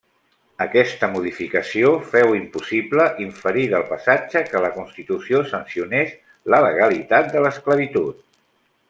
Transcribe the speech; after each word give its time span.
Aquesta 0.63 1.07
modificació 1.15 1.91
féu 2.13 2.33
impossible 2.37 3.05
inferir 3.27 3.65
del 3.73 3.85
passatge 3.91 4.43
que 4.49 4.63
la 4.65 4.73
Constitució 4.79 5.43
sancionés 5.53 6.17
la 6.55 6.63
legalitat 6.69 7.31
de 7.37 7.45
l'esclavitud. 7.49 8.27